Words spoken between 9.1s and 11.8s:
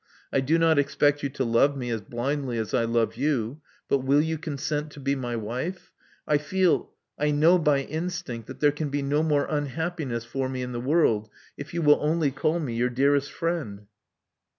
more unhappiness for me in the world if